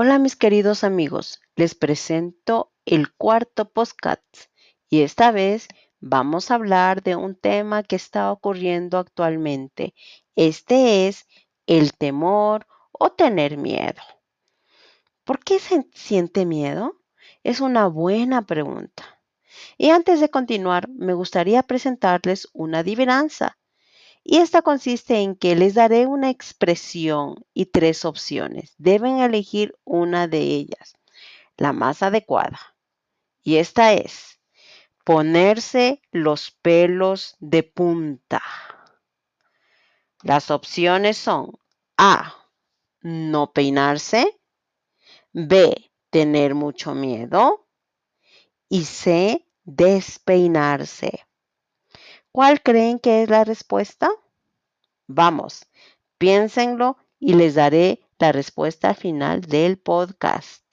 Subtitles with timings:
[0.00, 4.22] Hola mis queridos amigos, les presento el cuarto podcast
[4.88, 5.66] y esta vez
[5.98, 9.96] vamos a hablar de un tema que está ocurriendo actualmente.
[10.36, 11.26] Este es
[11.66, 14.00] el temor o tener miedo.
[15.24, 17.00] ¿Por qué se siente miedo?
[17.42, 19.20] Es una buena pregunta.
[19.78, 23.57] Y antes de continuar, me gustaría presentarles una adivinanza
[24.30, 28.74] y esta consiste en que les daré una expresión y tres opciones.
[28.76, 30.98] Deben elegir una de ellas,
[31.56, 32.60] la más adecuada.
[33.42, 34.38] Y esta es
[35.02, 38.42] ponerse los pelos de punta.
[40.22, 41.52] Las opciones son
[41.96, 42.34] A,
[43.00, 44.38] no peinarse,
[45.32, 47.66] B, tener mucho miedo
[48.68, 51.27] y C, despeinarse.
[52.32, 54.10] ¿Cuál creen que es la respuesta?
[55.06, 55.66] Vamos,
[56.18, 60.64] piénsenlo y les daré la respuesta final del podcast.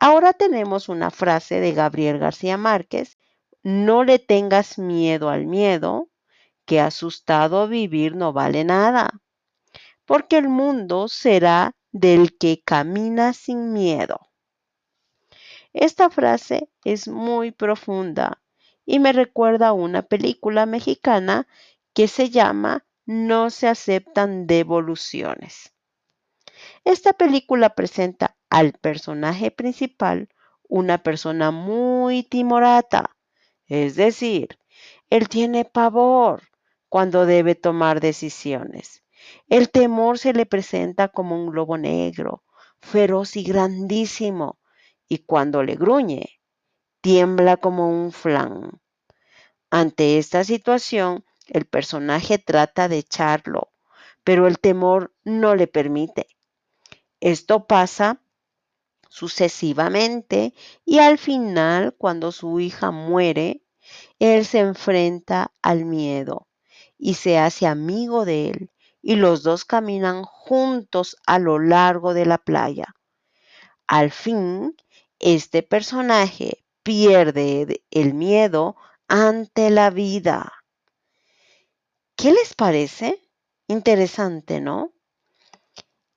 [0.00, 3.18] Ahora tenemos una frase de Gabriel García Márquez.
[3.62, 6.08] No le tengas miedo al miedo,
[6.64, 9.20] que asustado vivir no vale nada,
[10.06, 14.20] porque el mundo será del que camina sin miedo.
[15.74, 18.40] Esta frase es muy profunda
[18.90, 21.46] y me recuerda a una película mexicana
[21.94, 25.72] que se llama No se aceptan devoluciones.
[26.84, 30.28] Esta película presenta al personaje principal
[30.68, 33.16] una persona muy timorata,
[33.68, 34.58] es decir,
[35.08, 36.42] él tiene pavor
[36.88, 39.04] cuando debe tomar decisiones.
[39.48, 42.42] El temor se le presenta como un lobo negro,
[42.80, 44.58] feroz y grandísimo,
[45.08, 46.39] y cuando le gruñe,
[47.00, 48.80] tiembla como un flan.
[49.70, 53.72] Ante esta situación, el personaje trata de echarlo,
[54.24, 56.26] pero el temor no le permite.
[57.20, 58.20] Esto pasa
[59.08, 63.62] sucesivamente y al final, cuando su hija muere,
[64.18, 66.48] él se enfrenta al miedo
[66.98, 68.70] y se hace amigo de él
[69.02, 72.94] y los dos caminan juntos a lo largo de la playa.
[73.86, 74.76] Al fin,
[75.18, 78.74] este personaje pierde el miedo
[79.06, 80.52] ante la vida.
[82.16, 83.22] ¿Qué les parece?
[83.68, 84.92] Interesante, ¿no?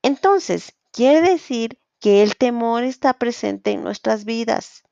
[0.00, 4.84] Entonces, quiere decir que el temor está presente en nuestras vidas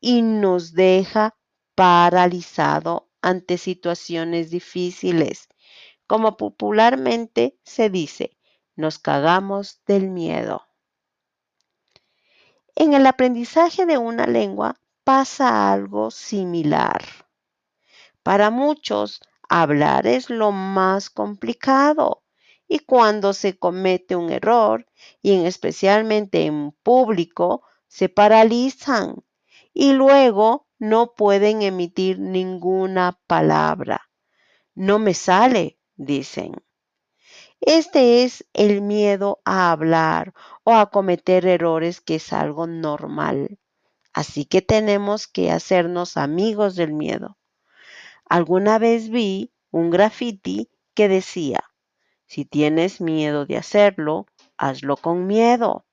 [0.00, 1.36] y nos deja
[1.76, 5.48] paralizado ante situaciones difíciles.
[6.08, 8.36] Como popularmente se dice,
[8.74, 10.66] nos cagamos del miedo.
[12.74, 17.02] En el aprendizaje de una lengua pasa algo similar.
[18.22, 22.22] Para muchos, hablar es lo más complicado
[22.68, 24.86] y cuando se comete un error,
[25.20, 29.24] y en especialmente en público, se paralizan
[29.74, 34.10] y luego no pueden emitir ninguna palabra.
[34.74, 36.54] No me sale, dicen.
[37.60, 40.34] Este es el miedo a hablar
[40.64, 43.58] o a cometer errores que es algo normal.
[44.12, 47.38] Así que tenemos que hacernos amigos del miedo.
[48.28, 51.64] Alguna vez vi un graffiti que decía,
[52.26, 55.86] si tienes miedo de hacerlo, hazlo con miedo.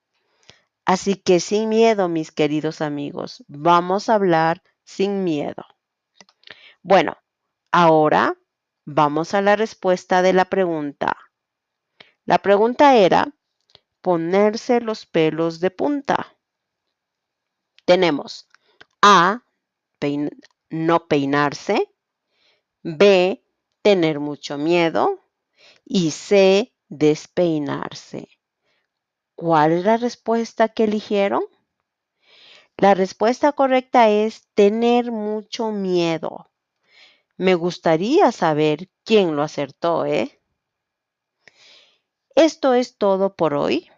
[0.86, 5.64] Así que sin miedo, mis queridos amigos, vamos a hablar sin miedo.
[6.82, 7.18] Bueno,
[7.72, 8.38] ahora
[8.86, 11.16] vamos a la respuesta de la pregunta.
[12.26, 13.34] La pregunta era
[14.02, 16.39] ponerse los pelos de punta.
[17.90, 18.48] Tenemos
[19.02, 19.44] A,
[20.70, 21.92] no peinarse,
[22.84, 23.44] B,
[23.82, 25.20] tener mucho miedo
[25.86, 28.30] y C, despeinarse.
[29.34, 31.42] ¿Cuál es la respuesta que eligieron?
[32.78, 36.52] La respuesta correcta es tener mucho miedo.
[37.38, 40.40] Me gustaría saber quién lo acertó, ¿eh?
[42.36, 43.90] Esto es todo por hoy.